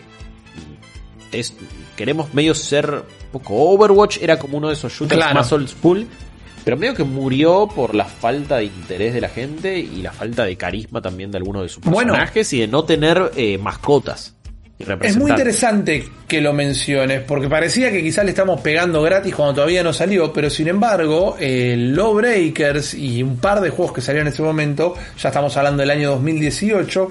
es, 1.32 1.54
queremos 1.96 2.34
medio 2.34 2.54
ser 2.54 2.90
un 2.92 3.32
poco 3.32 3.56
Overwatch, 3.56 4.18
era 4.22 4.38
como 4.40 4.58
uno 4.58 4.68
de 4.70 4.74
esos 4.74 4.92
shooters 4.94 5.18
Claro. 5.18 5.36
más 5.36 5.52
old 5.52 5.68
school. 5.68 6.08
Pero 6.64 6.78
medio 6.78 6.94
que 6.94 7.04
murió 7.04 7.68
por 7.74 7.96
la 7.96 8.06
falta 8.06 8.58
de 8.58 8.66
interés 8.66 9.16
de 9.16 9.22
la 9.22 9.30
gente 9.30 9.80
y 9.80 10.04
la 10.04 10.12
falta 10.12 10.44
de 10.46 10.56
carisma 10.56 11.02
también 11.02 11.32
de 11.32 11.38
algunos 11.40 11.64
de 11.64 11.70
sus 11.70 11.84
Bueno. 11.84 12.14
personajes 12.14 12.54
y 12.54 12.60
de 12.60 12.68
no 12.68 12.84
tener 12.84 13.32
eh, 13.36 13.58
mascotas. 13.58 14.36
y 14.78 14.84
Es 15.02 15.18
muy 15.18 15.32
interesante 15.32 16.08
que 16.28 16.40
lo 16.40 16.54
menciones, 16.54 17.22
porque 17.28 17.48
parecía 17.48 17.92
que 17.92 18.04
quizás 18.04 18.26
le 18.26 18.30
estamos 18.32 18.62
pegando 18.62 19.02
gratis 19.02 19.34
cuando 19.34 19.56
todavía 19.56 19.82
no 19.84 19.92
salió, 19.92 20.32
pero 20.32 20.52
sin 20.52 20.68
embargo, 20.68 21.36
eh, 21.40 21.76
Lawbreakers 21.78 22.94
y 22.94 23.24
un 23.24 23.38
par 23.38 23.60
de 23.62 23.72
juegos 23.72 23.94
que 23.96 24.02
salieron 24.02 24.28
en 24.28 24.34
ese 24.34 24.44
momento, 24.44 24.94
ya 25.20 25.30
estamos 25.30 25.58
hablando 25.58 25.82
del 25.82 25.90
año 25.90 26.12
2018, 26.12 27.10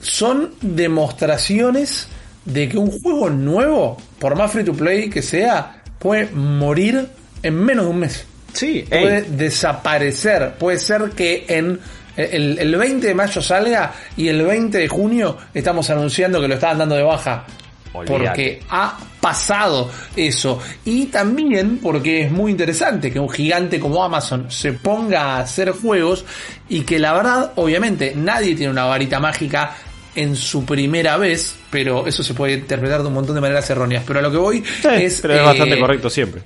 son 0.00 0.50
demostraciones 0.60 2.06
de 2.44 2.68
que 2.68 2.78
un 2.78 2.90
juego 2.90 3.30
nuevo, 3.30 3.96
por 4.18 4.36
más 4.36 4.52
free 4.52 4.64
to 4.64 4.72
play 4.72 5.08
que 5.08 5.22
sea, 5.22 5.82
puede 5.98 6.26
morir 6.32 7.08
en 7.42 7.54
menos 7.54 7.86
de 7.86 7.90
un 7.90 7.98
mes. 7.98 8.26
Sí, 8.52 8.84
ey, 8.90 9.02
Puede 9.02 9.22
desaparecer. 9.22 10.54
Puede 10.58 10.78
ser 10.78 11.10
que 11.10 11.46
en 11.48 11.78
el, 12.16 12.58
el 12.58 12.76
20 12.76 13.06
de 13.06 13.14
mayo 13.14 13.40
salga 13.40 13.92
y 14.16 14.28
el 14.28 14.42
20 14.42 14.78
de 14.78 14.88
junio 14.88 15.38
estamos 15.54 15.88
anunciando 15.90 16.40
que 16.40 16.48
lo 16.48 16.54
estaban 16.54 16.78
dando 16.78 16.96
de 16.96 17.02
baja. 17.02 17.46
Olvídate. 17.94 18.26
Porque 18.26 18.62
ha 18.70 18.98
pasado 19.20 19.90
eso. 20.16 20.60
Y 20.84 21.06
también 21.06 21.78
porque 21.78 22.22
es 22.22 22.32
muy 22.32 22.50
interesante 22.50 23.10
que 23.12 23.20
un 23.20 23.28
gigante 23.28 23.78
como 23.78 24.02
Amazon 24.02 24.50
se 24.50 24.72
ponga 24.72 25.36
a 25.36 25.40
hacer 25.40 25.70
juegos 25.72 26.24
y 26.68 26.82
que 26.82 26.98
la 26.98 27.12
verdad, 27.12 27.52
obviamente, 27.56 28.14
nadie 28.16 28.54
tiene 28.54 28.72
una 28.72 28.84
varita 28.84 29.20
mágica 29.20 29.76
en 30.14 30.36
su 30.36 30.64
primera 30.64 31.16
vez, 31.16 31.56
pero 31.70 32.06
eso 32.06 32.22
se 32.22 32.34
puede 32.34 32.54
interpretar 32.54 33.00
de 33.02 33.08
un 33.08 33.14
montón 33.14 33.34
de 33.34 33.40
maneras 33.40 33.68
erróneas. 33.70 34.04
Pero 34.06 34.18
a 34.18 34.22
lo 34.22 34.30
que 34.30 34.36
voy 34.36 34.62
Sí, 34.64 34.88
es... 34.92 35.20
pero 35.22 35.34
es 35.34 35.40
eh, 35.40 35.44
bastante 35.44 35.78
correcto 35.78 36.10
siempre. 36.10 36.42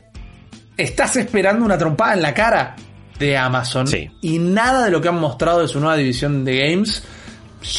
estás 0.76 1.16
esperando 1.16 1.64
una 1.64 1.76
trompada 1.78 2.14
en 2.14 2.22
la 2.22 2.32
cara 2.34 2.76
de 3.18 3.36
Amazon 3.36 3.86
Sí. 3.86 4.10
y 4.20 4.38
nada 4.38 4.84
de 4.84 4.90
lo 4.90 5.00
que 5.00 5.08
han 5.08 5.18
mostrado 5.18 5.62
de 5.62 5.68
su 5.68 5.80
nueva 5.80 5.96
división 5.96 6.44
de 6.44 6.58
games 6.70 7.02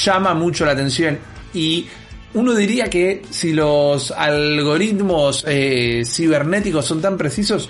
llama 0.03 0.33
mucho 0.33 0.65
la 0.65 0.71
atención 0.71 1.19
y 1.53 1.85
uno 2.33 2.53
diría 2.55 2.89
que 2.89 3.21
si 3.29 3.53
los 3.53 4.09
algoritmos 4.11 5.45
eh, 5.47 6.01
cibernéticos 6.05 6.85
son 6.85 7.01
tan 7.01 7.17
precisos 7.17 7.69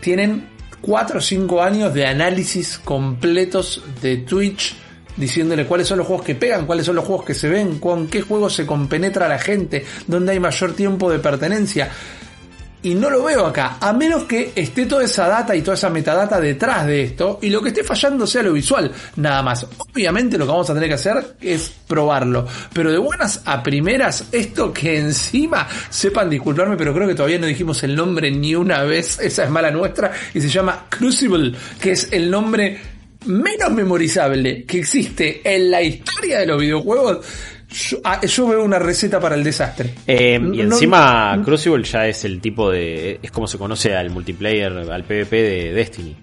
tienen 0.00 0.48
4 0.80 1.18
o 1.18 1.20
5 1.20 1.62
años 1.62 1.92
de 1.92 2.06
análisis 2.06 2.78
completos 2.78 3.82
de 4.00 4.18
Twitch 4.18 4.74
diciéndole 5.16 5.66
cuáles 5.66 5.88
son 5.88 5.98
los 5.98 6.06
juegos 6.06 6.24
que 6.24 6.34
pegan, 6.34 6.66
cuáles 6.66 6.86
son 6.86 6.96
los 6.96 7.04
juegos 7.04 7.24
que 7.24 7.34
se 7.34 7.48
ven, 7.48 7.78
con 7.78 8.08
qué 8.08 8.22
juegos 8.22 8.54
se 8.54 8.66
compenetra 8.66 9.28
la 9.28 9.38
gente, 9.38 9.84
dónde 10.06 10.32
hay 10.32 10.40
mayor 10.40 10.72
tiempo 10.72 11.10
de 11.10 11.18
pertenencia. 11.18 11.90
Y 12.82 12.94
no 12.94 13.10
lo 13.10 13.24
veo 13.24 13.44
acá, 13.44 13.76
a 13.78 13.92
menos 13.92 14.24
que 14.24 14.52
esté 14.54 14.86
toda 14.86 15.04
esa 15.04 15.28
data 15.28 15.54
y 15.54 15.60
toda 15.60 15.74
esa 15.74 15.90
metadata 15.90 16.40
detrás 16.40 16.86
de 16.86 17.02
esto 17.02 17.38
y 17.42 17.50
lo 17.50 17.60
que 17.60 17.68
esté 17.68 17.84
fallando 17.84 18.26
sea 18.26 18.42
lo 18.42 18.54
visual, 18.54 18.90
nada 19.16 19.42
más. 19.42 19.66
Obviamente 19.92 20.38
lo 20.38 20.46
que 20.46 20.52
vamos 20.52 20.70
a 20.70 20.72
tener 20.72 20.88
que 20.88 20.94
hacer 20.94 21.36
es 21.42 21.70
probarlo, 21.86 22.46
pero 22.72 22.90
de 22.90 22.96
buenas 22.96 23.42
a 23.44 23.62
primeras, 23.62 24.28
esto 24.32 24.72
que 24.72 24.96
encima, 24.96 25.68
sepan 25.90 26.30
disculparme, 26.30 26.78
pero 26.78 26.94
creo 26.94 27.06
que 27.06 27.14
todavía 27.14 27.38
no 27.38 27.46
dijimos 27.46 27.82
el 27.82 27.94
nombre 27.94 28.30
ni 28.30 28.54
una 28.54 28.82
vez, 28.84 29.18
esa 29.20 29.44
es 29.44 29.50
mala 29.50 29.70
nuestra, 29.70 30.12
y 30.32 30.40
se 30.40 30.48
llama 30.48 30.86
Crucible, 30.88 31.54
que 31.82 31.90
es 31.90 32.08
el 32.12 32.30
nombre 32.30 32.80
menos 33.26 33.70
memorizable 33.72 34.64
que 34.64 34.78
existe 34.80 35.40
en 35.44 35.70
la 35.70 35.82
historia 35.82 36.38
de 36.40 36.46
los 36.46 36.60
videojuegos. 36.60 37.26
Yo, 37.70 37.98
ah, 38.02 38.20
yo 38.26 38.48
veo 38.48 38.64
una 38.64 38.78
receta 38.80 39.20
para 39.20 39.36
el 39.36 39.44
desastre. 39.44 39.94
Eh, 40.06 40.34
y 40.36 40.38
No- 40.40 40.62
encima 40.74 41.40
Crucible 41.44 41.84
ya 41.84 42.08
es 42.08 42.24
el 42.24 42.40
tipo 42.40 42.70
de... 42.70 43.20
Es 43.22 43.30
como 43.30 43.46
se 43.46 43.58
conoce 43.58 43.94
al 43.94 44.10
multiplayer, 44.10 44.72
al 44.72 45.04
PvP 45.04 45.36
de 45.36 45.72
Destiny. 45.72 46.16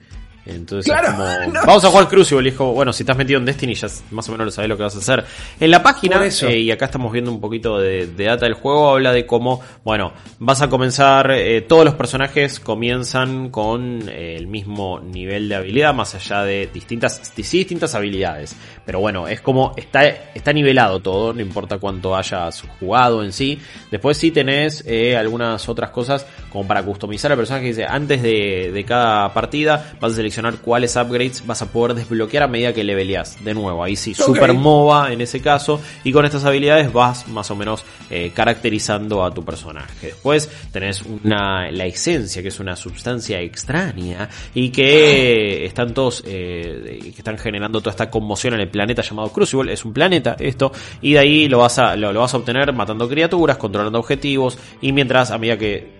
Entonces 0.48 0.92
Claro, 0.92 1.12
como... 1.12 1.54
no. 1.54 1.62
Vamos 1.66 1.84
a 1.84 1.90
jugar 1.90 2.08
Crucible. 2.08 2.52
Bueno, 2.52 2.94
si 2.94 3.04
estás 3.04 3.18
metido 3.18 3.40
en 3.40 3.46
Destiny 3.46 3.76
ya 3.76 3.88
más 4.12 4.28
o 4.30 4.32
menos 4.32 4.46
lo 4.46 4.52
sabes 4.52 4.70
lo 4.70 4.78
que 4.78 4.84
vas 4.84 4.96
a 4.96 5.00
hacer. 5.00 5.26
En 5.60 5.72
la 5.72 5.84
página, 5.84 6.26
eh, 6.26 6.60
y 6.60 6.72
acá 6.72 6.86
estamos 6.86 7.12
viendo 7.12 7.32
un 7.32 7.42
poquito 7.42 7.78
de, 7.80 8.08
de 8.08 8.26
data 8.26 8.46
del 8.46 8.54
juego, 8.54 8.92
habla 8.92 9.12
de 9.12 9.26
cómo, 9.26 9.62
bueno, 9.84 10.14
vas 10.40 10.62
a 10.62 10.70
comenzar, 10.70 11.32
eh, 11.32 11.62
todos 11.62 11.86
los 11.86 11.96
personajes 11.96 12.60
comienzan 12.60 13.50
con 13.50 14.08
eh, 14.10 14.36
el 14.38 14.48
mismo 14.48 15.00
nivel 15.00 15.50
de 15.50 15.56
habilidad, 15.56 15.94
más 15.94 16.16
allá 16.16 16.44
de 16.44 16.70
distintas, 16.74 17.22
sí, 17.36 17.58
distintas 17.60 17.94
habilidades. 17.96 18.56
Pero 18.86 19.00
bueno, 19.00 19.28
es 19.28 19.42
como, 19.42 19.74
está, 19.76 20.06
está 20.06 20.54
nivelado 20.54 21.02
todo, 21.02 21.34
no 21.34 21.42
importa 21.42 21.78
cuánto 21.78 22.16
hayas 22.16 22.64
jugado 22.80 23.24
en 23.24 23.34
sí. 23.34 23.60
Después 23.92 24.18
sí 24.18 24.32
tenés 24.32 24.86
algunas 25.18 25.68
otras 25.68 25.90
cosas 25.90 26.26
como 26.50 26.66
para 26.68 26.84
customizar 26.84 27.32
al 27.32 27.38
personaje. 27.38 27.68
Dice, 27.68 27.86
antes 27.86 28.22
de, 28.22 28.72
de 28.74 28.84
cada 28.86 29.34
partida 29.34 29.94
vas 30.00 30.14
a 30.14 30.16
seleccionar 30.16 30.37
cuáles 30.62 30.96
upgrades 30.96 31.46
vas 31.46 31.62
a 31.62 31.72
poder 31.72 31.96
desbloquear 31.96 32.44
a 32.44 32.48
medida 32.48 32.74
que 32.74 32.84
leveleás. 32.84 33.44
De 33.44 33.54
nuevo, 33.54 33.84
ahí 33.84 33.96
sí, 33.96 34.12
Ok. 34.12 34.26
super 34.26 34.54
MOBA 34.54 35.14
en 35.14 35.22
ese 35.22 35.42
caso. 35.42 35.80
Y 36.04 36.12
con 36.12 36.26
estas 36.26 36.46
habilidades 36.46 36.92
vas 36.92 37.28
más 37.28 37.50
o 37.52 37.56
menos 37.56 37.84
eh, 38.10 38.32
caracterizando 38.34 39.24
a 39.24 39.32
tu 39.34 39.44
personaje. 39.44 40.08
Después 40.08 40.50
tenés 40.72 41.02
una, 41.02 41.70
la 41.72 41.86
esencia, 41.86 42.42
que 42.42 42.48
es 42.48 42.60
una 42.60 42.76
sustancia 42.76 43.40
extraña 43.42 44.30
y 44.54 44.70
que 44.70 45.66
están 45.66 45.94
todos, 45.94 46.24
eh, 46.26 47.00
que 47.02 47.18
están 47.18 47.38
generando 47.38 47.80
toda 47.80 47.92
esta 47.92 48.10
conmoción 48.10 48.54
en 48.54 48.62
el 48.62 48.70
planeta 48.70 49.02
llamado 49.02 49.30
Crucible. 49.32 49.74
Es 49.74 49.86
un 49.86 49.94
planeta 49.94 50.36
esto. 50.40 50.72
Y 51.02 51.14
de 51.14 51.20
ahí 51.20 51.48
lo 51.48 51.60
vas 51.60 51.80
a, 51.80 51.96
lo, 51.96 52.14
lo 52.14 52.22
vas 52.22 52.34
a 52.34 52.38
obtener 52.38 52.72
matando 52.74 53.08
criaturas, 53.10 53.58
controlando 53.58 54.00
objetivos. 54.00 54.58
Y 54.82 54.92
mientras, 54.92 55.32
a 55.32 55.38
medida 55.38 55.58
que 55.58 55.98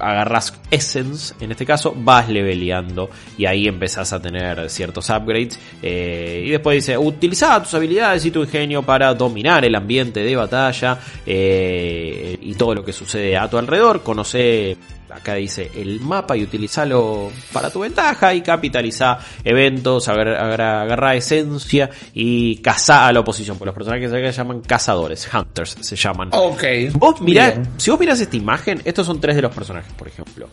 agarras 0.00 0.58
Essence, 0.70 1.34
en 1.40 1.50
este 1.50 1.64
caso, 1.64 1.94
vas 1.96 2.28
leveleando 2.28 3.10
y 3.36 3.46
ahí 3.46 3.66
empezás 3.66 4.12
a 4.12 4.20
tener 4.20 4.68
ciertos 4.70 5.08
upgrades. 5.10 5.58
eh, 5.82 6.44
y 6.46 6.50
después 6.50 6.76
dice, 6.76 6.98
utiliza 6.98 7.62
tus 7.62 7.74
habilidades 7.74 8.24
y 8.24 8.30
tu 8.30 8.42
ingenio 8.42 8.82
para 8.82 9.14
dominar 9.14 9.64
el 9.64 9.74
ambiente 9.74 10.20
de 10.20 10.36
batalla 10.36 10.98
eh, 11.26 12.38
y 12.40 12.54
todo 12.54 12.74
lo 12.74 12.84
que 12.84 12.92
sucede 12.92 13.36
a 13.36 13.48
tu 13.48 13.58
alrededor. 13.58 14.02
Conoce, 14.02 14.76
acá 15.10 15.34
dice, 15.34 15.70
el 15.74 16.00
mapa 16.00 16.36
y 16.36 16.42
utilizalo 16.42 17.30
para 17.52 17.70
tu 17.70 17.80
ventaja 17.80 18.34
y 18.34 18.42
capitaliza 18.42 19.18
eventos, 19.44 20.08
agarra, 20.08 21.14
esencia 21.14 21.90
y 22.14 22.56
caza 22.58 23.06
a 23.06 23.12
la 23.12 23.20
oposición. 23.20 23.56
Pues 23.58 23.66
los 23.66 23.74
personajes 23.74 24.12
acá 24.12 24.32
se 24.32 24.38
llaman 24.38 24.60
cazadores, 24.60 25.28
hunters 25.32 25.76
se 25.80 25.96
llaman. 25.96 26.30
Ok. 26.32 26.62
Vos 26.94 27.20
mirá, 27.20 27.50
Bien. 27.50 27.68
si 27.76 27.90
vos 27.90 27.98
mirás 28.00 28.20
esta 28.20 28.36
imagen, 28.36 28.80
estos 28.84 29.06
son 29.06 29.20
tres 29.20 29.36
de 29.36 29.42
los 29.42 29.54
personajes, 29.54 29.92
por 29.94 30.08
ejemplo. 30.08 30.48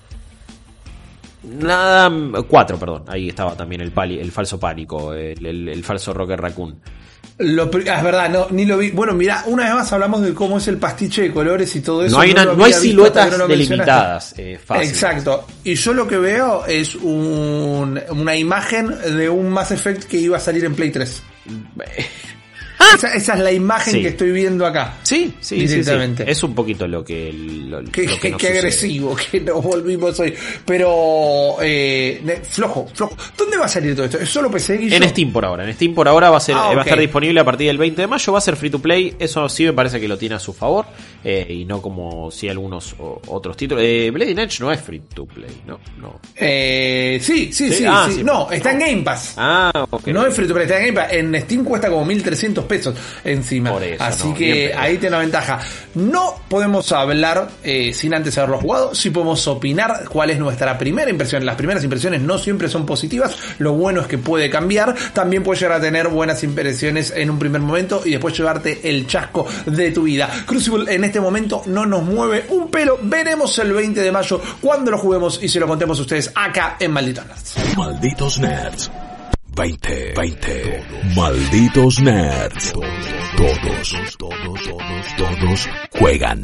Nada, 1.43 2.11
cuatro, 2.47 2.77
perdón. 2.79 3.03
Ahí 3.07 3.29
estaba 3.29 3.55
también 3.55 3.81
el 3.81 3.91
pali, 3.91 4.19
el 4.19 4.31
falso 4.31 4.59
pánico, 4.59 5.13
el, 5.13 5.45
el- 5.45 5.69
el 5.69 5.83
falso 5.83 6.13
Rocker 6.13 6.41
Raccoon. 6.41 6.75
Lo 7.39 7.69
pri- 7.69 7.87
ah, 7.89 7.97
es 7.97 8.03
verdad, 8.03 8.29
no, 8.29 8.47
ni 8.51 8.65
lo 8.65 8.77
vi. 8.77 8.91
Bueno, 8.91 9.13
mira, 9.13 9.43
una 9.47 9.63
vez 9.65 9.73
más 9.73 9.91
hablamos 9.93 10.21
de 10.21 10.33
cómo 10.33 10.57
es 10.57 10.67
el 10.67 10.77
pastiche 10.77 11.23
de 11.23 11.31
colores 11.33 11.75
y 11.75 11.81
todo 11.81 12.05
eso. 12.05 12.15
No 12.15 12.21
hay, 12.21 12.31
una- 12.31 12.45
no 12.45 12.63
hay 12.63 12.73
siluetas 12.73 13.37
no 13.37 13.47
delimitadas. 13.47 14.33
eh, 14.37 14.59
fácil. 14.63 14.87
Exacto. 14.89 15.45
Y 15.63 15.75
yo 15.75 15.93
lo 15.93 16.07
que 16.07 16.17
veo 16.17 16.65
es 16.65 16.95
un, 16.95 17.99
una 18.09 18.35
imagen 18.35 18.89
de 19.17 19.29
un 19.29 19.49
Mass 19.49 19.71
Effect 19.71 20.03
que 20.05 20.17
iba 20.17 20.37
a 20.37 20.39
salir 20.39 20.63
en 20.65 20.75
Play 20.75 20.91
3. 20.91 21.21
Esa, 22.93 23.13
esa 23.13 23.33
es 23.33 23.39
la 23.39 23.51
imagen 23.51 23.93
Sí. 23.93 24.01
que 24.01 24.07
estoy 24.09 24.31
viendo 24.31 24.65
acá. 24.65 24.95
Sí, 25.03 25.33
sí, 25.39 25.55
sí, 25.55 25.61
sí. 25.61 25.67
Directamente. 25.67 26.29
Es 26.29 26.43
un 26.43 26.53
poquito 26.53 26.87
lo 26.87 27.03
que, 27.03 27.31
lo, 27.33 27.81
lo 27.81 27.91
Qué, 27.91 28.05
que 28.05 28.19
qué- 28.19 28.29
nos 28.31 28.39
qué 28.39 28.47
sucede. 28.47 28.57
agresivo 28.59 29.15
que 29.31 29.41
nos 29.41 29.63
volvimos 29.63 30.19
hoy. 30.19 30.33
Pero, 30.65 31.57
eh, 31.61 32.41
flojo, 32.49 32.87
flojo. 32.93 33.15
¿Dónde 33.37 33.57
va 33.57 33.65
a 33.65 33.69
salir 33.69 33.95
todo 33.95 34.05
esto? 34.05 34.19
¿Es 34.19 34.29
solo 34.29 34.51
PC? 34.51 34.75
En 34.95 35.09
Steam 35.09 35.31
por 35.31 35.45
ahora. 35.45 35.63
En 35.67 35.73
Steam 35.73 35.93
por 35.93 36.07
ahora 36.07 36.29
va 36.29 36.37
a 36.37 36.41
ser, 36.41 36.55
Ah, 36.55 36.73
va 36.73 36.81
a 36.81 36.83
estar 36.83 36.99
disponible 36.99 37.39
a 37.39 37.43
partir 37.45 37.67
del 37.67 37.77
20 37.77 38.01
de 38.01 38.07
mayo. 38.07 38.31
Va 38.33 38.39
a 38.39 38.41
ser 38.41 38.55
free 38.55 38.69
to 38.69 38.79
play. 38.79 39.15
Eso 39.19 39.47
sí 39.49 39.63
me 39.63 39.73
parece 39.73 39.99
que 39.99 40.07
lo 40.07 40.17
tiene 40.17 40.35
a 40.35 40.39
su 40.39 40.53
favor. 40.53 40.85
eh, 41.27 41.47
y 41.49 41.65
no 41.65 41.81
como 41.81 42.29
si 42.29 42.47
algunos 42.49 42.93
o- 42.99 43.19
otros 43.29 43.57
títulos. 43.57 43.83
Eh, 43.83 44.11
Blade 44.13 44.33
Edge 44.43 44.59
no 44.59 44.71
es 44.71 44.79
free 44.79 45.01
to 45.11 45.25
play, 45.25 45.49
¿no? 45.65 45.79
No. 45.99 46.19
Eh, 46.35 47.17
sí, 47.19 47.51
sí, 47.51 47.69
Sí, 47.69 47.77
sí. 47.77 47.83
ah, 47.87 48.05
sí. 48.07 48.17
sí. 48.17 48.23
No, 48.23 48.51
está 48.51 48.71
en 48.73 48.79
Game 48.79 49.01
Pass. 49.01 49.33
Ah, 49.37 49.87
ok. 49.89 50.07
No 50.09 50.23
es 50.23 50.35
free 50.35 50.47
to 50.47 50.53
play, 50.53 50.67
está 50.67 50.77
en 50.79 50.93
Game 50.93 51.01
Pass. 51.01 51.13
En 51.13 51.41
Steam 51.41 51.63
cuesta 51.63 51.89
como 51.89 52.05
1300 52.05 52.65
pesos 52.65 52.74
encima. 53.23 53.71
Por 53.71 53.83
eso, 53.83 54.03
Así 54.03 54.27
no, 54.29 54.33
que 54.35 54.73
ahí 54.75 54.97
tiene 54.97 55.15
una 55.15 55.23
ventaja. 55.23 55.59
No 55.95 56.35
podemos 56.49 56.91
hablar 56.91 57.49
eh, 57.63 57.93
sin 57.93 58.13
antes 58.13 58.37
haberlo 58.37 58.59
jugado. 58.59 58.95
Sí 58.95 59.09
podemos 59.09 59.47
opinar 59.47 60.05
cuál 60.09 60.29
es 60.29 60.39
nuestra 60.39 60.77
primera 60.77 61.09
impresión. 61.09 61.45
Las 61.45 61.55
primeras 61.55 61.83
impresiones 61.83 62.21
no 62.21 62.37
siempre 62.37 62.69
son 62.69 62.85
positivas. 62.85 63.35
Lo 63.59 63.73
bueno 63.73 64.01
es 64.01 64.07
que 64.07 64.17
puede 64.17 64.49
cambiar. 64.49 64.95
También 65.13 65.43
puede 65.43 65.59
llegar 65.59 65.77
a 65.77 65.81
tener 65.81 66.07
buenas 66.07 66.43
impresiones 66.43 67.13
en 67.15 67.29
un 67.29 67.39
primer 67.39 67.61
momento 67.61 68.01
y 68.05 68.11
después 68.11 68.37
llevarte 68.37 68.89
el 68.89 69.07
chasco 69.07 69.47
de 69.65 69.91
tu 69.91 70.03
vida. 70.03 70.29
Crucible 70.45 70.93
en 70.93 71.03
este 71.03 71.19
momento 71.19 71.63
no 71.65 71.85
nos 71.85 72.03
mueve 72.03 72.45
un 72.49 72.69
pelo. 72.69 72.99
Veremos 73.01 73.57
el 73.59 73.73
20 73.73 74.01
de 74.01 74.11
mayo 74.11 74.41
cuando 74.61 74.91
lo 74.91 74.97
juguemos 74.97 75.39
y 75.41 75.47
se 75.47 75.59
lo 75.59 75.67
contemos 75.67 75.99
a 75.99 76.01
ustedes 76.01 76.31
acá 76.35 76.77
en 76.79 76.91
Malditos 76.91 77.25
Nerds. 77.25 77.77
Malditos 77.77 78.39
Nerds. 78.39 78.91
20, 79.55 80.13
20. 80.17 80.83
Malditos 81.15 82.01
Nerds. 82.01 82.73
Todos, 82.73 83.95
todos, 84.17 84.17
todos, 84.17 85.15
todos 85.17 85.69
juegan. 85.97 86.43